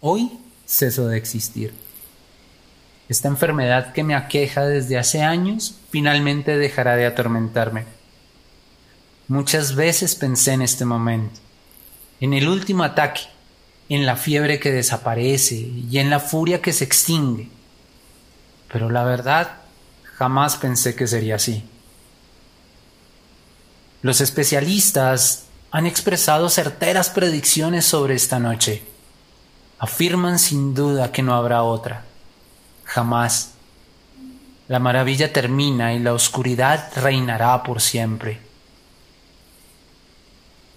Hoy 0.00 0.38
ceso 0.64 1.08
de 1.08 1.18
existir. 1.18 1.74
Esta 3.08 3.26
enfermedad 3.26 3.92
que 3.92 4.04
me 4.04 4.14
aqueja 4.14 4.64
desde 4.64 4.96
hace 4.96 5.22
años 5.22 5.74
finalmente 5.90 6.56
dejará 6.56 6.94
de 6.94 7.06
atormentarme. 7.06 7.84
Muchas 9.26 9.74
veces 9.74 10.14
pensé 10.14 10.52
en 10.52 10.62
este 10.62 10.84
momento, 10.84 11.40
en 12.20 12.32
el 12.32 12.48
último 12.48 12.84
ataque, 12.84 13.22
en 13.88 14.06
la 14.06 14.16
fiebre 14.16 14.60
que 14.60 14.70
desaparece 14.70 15.56
y 15.56 15.98
en 15.98 16.10
la 16.10 16.20
furia 16.20 16.62
que 16.62 16.72
se 16.72 16.84
extingue. 16.84 17.48
Pero 18.70 18.90
la 18.90 19.02
verdad, 19.02 19.56
jamás 20.04 20.56
pensé 20.56 20.94
que 20.94 21.06
sería 21.08 21.36
así. 21.36 21.64
Los 24.02 24.20
especialistas 24.20 25.46
han 25.72 25.86
expresado 25.86 26.48
certeras 26.50 27.10
predicciones 27.10 27.84
sobre 27.84 28.14
esta 28.14 28.38
noche. 28.38 28.82
Afirman 29.78 30.38
sin 30.38 30.74
duda 30.74 31.12
que 31.12 31.22
no 31.22 31.34
habrá 31.34 31.62
otra. 31.62 32.04
Jamás. 32.84 33.52
La 34.66 34.78
maravilla 34.80 35.32
termina 35.32 35.94
y 35.94 36.00
la 36.00 36.12
oscuridad 36.12 36.90
reinará 36.96 37.62
por 37.62 37.80
siempre. 37.80 38.40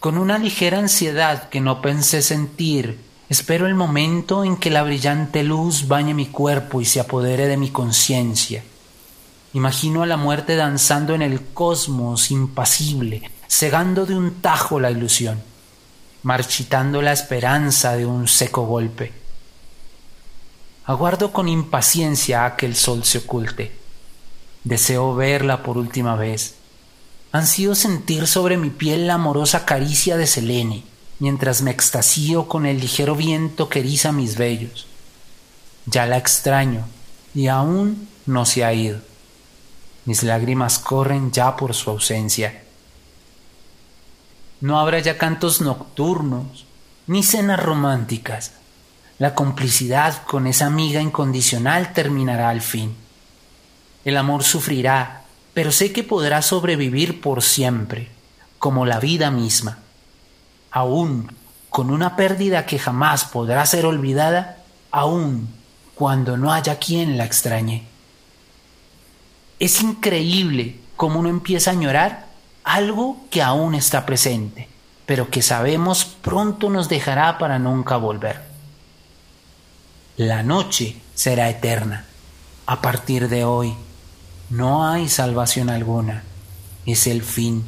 Con 0.00 0.16
una 0.16 0.38
ligera 0.38 0.78
ansiedad 0.78 1.48
que 1.48 1.60
no 1.60 1.82
pensé 1.82 2.22
sentir, 2.22 3.00
espero 3.28 3.66
el 3.66 3.74
momento 3.74 4.44
en 4.44 4.56
que 4.56 4.70
la 4.70 4.82
brillante 4.82 5.42
luz 5.42 5.88
bañe 5.88 6.14
mi 6.14 6.26
cuerpo 6.26 6.80
y 6.80 6.84
se 6.84 7.00
apodere 7.00 7.46
de 7.46 7.56
mi 7.56 7.70
conciencia. 7.70 8.62
Imagino 9.54 10.02
a 10.02 10.06
la 10.06 10.16
muerte 10.16 10.56
danzando 10.56 11.14
en 11.14 11.22
el 11.22 11.40
cosmos 11.40 12.30
impasible, 12.30 13.30
cegando 13.48 14.04
de 14.04 14.14
un 14.14 14.40
tajo 14.40 14.78
la 14.78 14.90
ilusión, 14.90 15.42
marchitando 16.24 17.00
la 17.00 17.12
esperanza 17.12 17.96
de 17.96 18.04
un 18.04 18.26
seco 18.26 18.66
golpe. 18.66 19.12
Aguardo 20.84 21.32
con 21.32 21.48
impaciencia 21.48 22.44
a 22.44 22.56
que 22.56 22.66
el 22.66 22.74
sol 22.74 23.04
se 23.04 23.18
oculte. 23.18 23.76
Deseo 24.64 25.14
verla 25.14 25.62
por 25.62 25.78
última 25.78 26.16
vez 26.16 26.56
ansío 27.34 27.74
sentir 27.74 28.28
sobre 28.28 28.56
mi 28.56 28.70
piel 28.70 29.08
la 29.08 29.14
amorosa 29.14 29.64
caricia 29.66 30.16
de 30.16 30.28
Selene, 30.28 30.84
mientras 31.18 31.62
me 31.62 31.72
extasío 31.72 32.46
con 32.46 32.64
el 32.64 32.78
ligero 32.78 33.16
viento 33.16 33.68
que 33.68 33.80
eriza 33.80 34.12
mis 34.12 34.36
vellos. 34.36 34.86
Ya 35.84 36.06
la 36.06 36.16
extraño, 36.16 36.86
y 37.34 37.48
aún 37.48 38.08
no 38.24 38.46
se 38.46 38.64
ha 38.64 38.72
ido. 38.72 39.00
Mis 40.04 40.22
lágrimas 40.22 40.78
corren 40.78 41.32
ya 41.32 41.56
por 41.56 41.74
su 41.74 41.90
ausencia. 41.90 42.62
No 44.64 44.78
habrá 44.78 44.98
ya 44.98 45.18
cantos 45.18 45.60
nocturnos, 45.60 46.64
ni 47.06 47.22
cenas 47.22 47.62
románticas. 47.62 48.52
La 49.18 49.34
complicidad 49.34 50.22
con 50.22 50.46
esa 50.46 50.64
amiga 50.64 51.02
incondicional 51.02 51.92
terminará 51.92 52.48
al 52.48 52.62
fin. 52.62 52.96
El 54.06 54.16
amor 54.16 54.42
sufrirá 54.42 55.20
pero 55.52 55.70
sé 55.70 55.92
que 55.92 56.02
podrá 56.02 56.40
sobrevivir 56.40 57.20
por 57.20 57.42
siempre, 57.42 58.08
como 58.58 58.86
la 58.86 59.00
vida 59.00 59.30
misma. 59.30 59.80
Aún 60.70 61.30
con 61.68 61.90
una 61.90 62.16
pérdida 62.16 62.64
que 62.64 62.78
jamás 62.78 63.26
podrá 63.26 63.66
ser 63.66 63.84
olvidada, 63.84 64.62
aún 64.90 65.46
cuando 65.94 66.38
no 66.38 66.54
haya 66.54 66.78
quien 66.78 67.18
la 67.18 67.26
extrañe. 67.26 67.84
Es 69.58 69.82
increíble 69.82 70.78
cómo 70.96 71.20
uno 71.20 71.28
empieza 71.28 71.68
a 71.68 71.74
añorar 71.74 72.33
algo 72.74 73.18
que 73.30 73.42
aún 73.42 73.74
está 73.74 74.06
presente, 74.06 74.68
pero 75.06 75.30
que 75.30 75.42
sabemos 75.42 76.04
pronto 76.04 76.70
nos 76.70 76.88
dejará 76.88 77.38
para 77.38 77.58
nunca 77.58 77.96
volver. 77.96 78.42
La 80.16 80.42
noche 80.42 80.96
será 81.14 81.48
eterna 81.48 82.06
a 82.66 82.80
partir 82.80 83.28
de 83.28 83.44
hoy 83.44 83.74
no 84.50 84.86
hay 84.86 85.08
salvación 85.08 85.68
alguna. 85.68 86.22
Es 86.86 87.06
el 87.06 87.22
fin. 87.22 87.64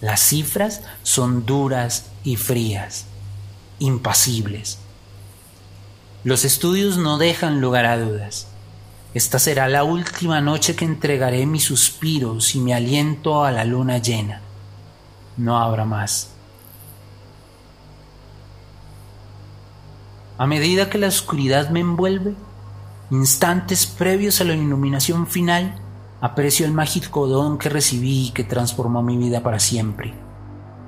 Las 0.00 0.20
cifras 0.20 0.82
son 1.02 1.46
duras 1.46 2.06
y 2.22 2.36
frías, 2.36 3.06
impasibles. 3.78 4.78
Los 6.22 6.44
estudios 6.44 6.96
no 6.98 7.18
dejan 7.18 7.60
lugar 7.60 7.86
a 7.86 7.98
dudas. 7.98 8.46
Esta 9.16 9.38
será 9.38 9.66
la 9.66 9.82
última 9.82 10.42
noche 10.42 10.76
que 10.76 10.84
entregaré 10.84 11.46
mis 11.46 11.64
suspiros 11.64 12.54
y 12.54 12.60
mi 12.60 12.74
aliento 12.74 13.44
a 13.44 13.50
la 13.50 13.64
luna 13.64 13.96
llena. 13.96 14.42
No 15.38 15.56
habrá 15.56 15.86
más. 15.86 16.34
A 20.36 20.46
medida 20.46 20.90
que 20.90 20.98
la 20.98 21.06
oscuridad 21.06 21.70
me 21.70 21.80
envuelve, 21.80 22.34
instantes 23.10 23.86
previos 23.86 24.42
a 24.42 24.44
la 24.44 24.52
iluminación 24.52 25.26
final, 25.26 25.80
Aprecio 26.18 26.66
el 26.66 26.72
mágico 26.72 27.26
don 27.26 27.58
que 27.58 27.68
recibí 27.68 28.28
y 28.28 28.30
que 28.32 28.42
transformó 28.42 29.02
mi 29.02 29.16
vida 29.16 29.42
para 29.42 29.58
siempre. 29.58 30.14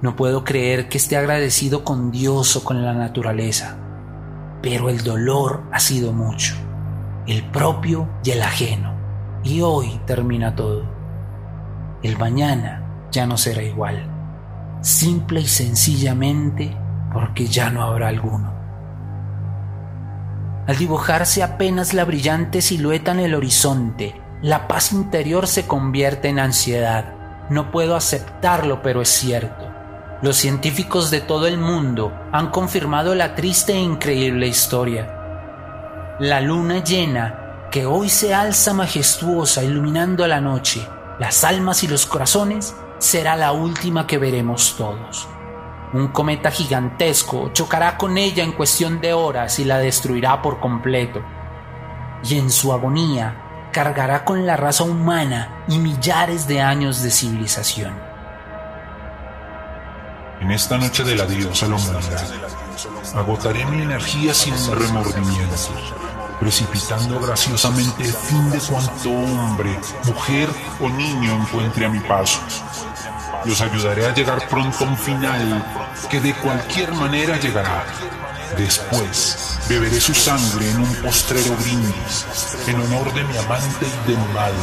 No 0.00 0.16
puedo 0.16 0.44
creer 0.44 0.88
que 0.88 0.98
esté 0.98 1.16
agradecido 1.16 1.84
con 1.84 2.10
Dios 2.10 2.56
o 2.56 2.64
con 2.64 2.84
la 2.84 2.92
naturaleza, 2.92 3.76
pero 4.62 4.88
el 4.88 5.02
dolor 5.02 5.64
ha 5.72 5.80
sido 5.80 6.12
mucho, 6.12 6.54
el 7.26 7.44
propio 7.44 8.08
y 8.22 8.30
el 8.30 8.42
ajeno, 8.42 8.94
y 9.42 9.60
hoy 9.62 10.00
termina 10.06 10.54
todo. 10.54 10.84
El 12.02 12.18
mañana 12.18 13.08
ya 13.10 13.26
no 13.26 13.36
será 13.36 13.62
igual, 13.62 14.08
simple 14.80 15.40
y 15.40 15.46
sencillamente 15.46 16.76
porque 17.12 17.46
ya 17.46 17.70
no 17.70 17.82
habrá 17.82 18.08
alguno. 18.08 18.54
Al 20.66 20.76
dibujarse 20.76 21.42
apenas 21.42 21.94
la 21.94 22.04
brillante 22.04 22.60
silueta 22.60 23.12
en 23.12 23.20
el 23.20 23.34
horizonte, 23.34 24.20
la 24.42 24.68
paz 24.68 24.92
interior 24.92 25.46
se 25.46 25.66
convierte 25.66 26.28
en 26.28 26.38
ansiedad. 26.38 27.14
No 27.50 27.70
puedo 27.70 27.96
aceptarlo, 27.96 28.82
pero 28.82 29.00
es 29.00 29.08
cierto. 29.08 29.64
Los 30.22 30.36
científicos 30.36 31.10
de 31.10 31.20
todo 31.20 31.46
el 31.46 31.58
mundo 31.58 32.12
han 32.32 32.50
confirmado 32.50 33.14
la 33.14 33.34
triste 33.34 33.72
e 33.74 33.80
increíble 33.80 34.48
historia. 34.48 35.15
La 36.18 36.40
luna 36.40 36.82
llena, 36.82 37.68
que 37.70 37.84
hoy 37.84 38.08
se 38.08 38.32
alza 38.32 38.72
majestuosa 38.72 39.62
iluminando 39.62 40.26
la 40.26 40.40
noche, 40.40 40.88
las 41.18 41.44
almas 41.44 41.82
y 41.82 41.88
los 41.88 42.06
corazones, 42.06 42.74
será 42.96 43.36
la 43.36 43.52
última 43.52 44.06
que 44.06 44.16
veremos 44.16 44.76
todos. 44.78 45.28
Un 45.92 46.08
cometa 46.08 46.50
gigantesco 46.50 47.50
chocará 47.52 47.98
con 47.98 48.16
ella 48.16 48.42
en 48.42 48.52
cuestión 48.52 48.98
de 49.02 49.12
horas 49.12 49.58
y 49.58 49.64
la 49.64 49.76
destruirá 49.76 50.40
por 50.40 50.58
completo. 50.58 51.22
Y 52.24 52.38
en 52.38 52.48
su 52.48 52.72
agonía, 52.72 53.68
cargará 53.70 54.24
con 54.24 54.46
la 54.46 54.56
raza 54.56 54.84
humana 54.84 55.64
y 55.68 55.78
millares 55.78 56.48
de 56.48 56.62
años 56.62 57.02
de 57.02 57.10
civilización. 57.10 58.05
En 60.40 60.50
esta 60.50 60.76
noche 60.76 61.02
del 61.04 61.20
adiós 61.20 61.62
a 61.62 61.68
la 61.68 61.76
humanidad, 61.76 62.28
agotaré 63.14 63.64
mi 63.66 63.82
energía 63.82 64.34
sin 64.34 64.54
remordimiento, 64.54 65.70
precipitando 66.38 67.18
graciosamente 67.20 68.04
el 68.04 68.12
fin 68.12 68.50
de 68.50 68.58
cuanto 68.58 69.10
hombre, 69.10 69.78
mujer 70.04 70.48
o 70.80 70.88
niño 70.88 71.34
encuentre 71.36 71.86
a 71.86 71.88
mi 71.88 72.00
paso. 72.00 72.40
Los 73.44 73.60
ayudaré 73.60 74.06
a 74.06 74.14
llegar 74.14 74.46
pronto 74.48 74.84
a 74.84 74.88
un 74.88 74.96
final 74.96 75.64
que 76.10 76.20
de 76.20 76.34
cualquier 76.34 76.92
manera 76.92 77.38
llegará. 77.38 77.84
Después, 78.56 79.56
Beberé 79.68 80.00
su 80.00 80.14
sangre 80.14 80.70
en 80.70 80.80
un 80.80 80.94
postrero 81.02 81.56
brindis, 81.56 82.24
en 82.68 82.80
honor 82.82 83.12
de 83.12 83.24
mi 83.24 83.36
amante 83.36 83.84
y 83.84 84.10
de 84.12 84.16
mi 84.16 84.32
madre, 84.32 84.54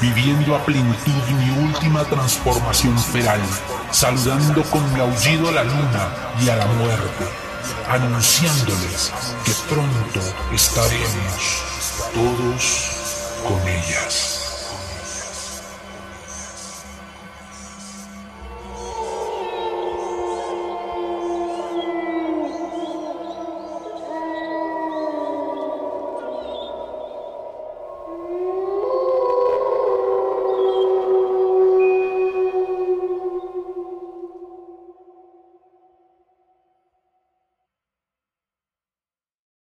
viviendo 0.00 0.56
a 0.56 0.64
plenitud 0.64 1.12
mi 1.38 1.64
última 1.64 2.02
transformación 2.04 2.98
feral, 2.98 3.40
saludando 3.90 4.62
con 4.64 4.82
aullido 5.00 5.48
a 5.48 5.52
la 5.52 5.64
luna 5.64 6.08
y 6.40 6.48
a 6.48 6.56
la 6.56 6.66
muerte, 6.66 7.24
anunciándoles 7.88 9.12
que 9.44 9.52
pronto 9.68 10.20
estaremos 10.52 11.62
todos 12.14 12.88
con 13.46 13.68
ellas. 13.68 14.27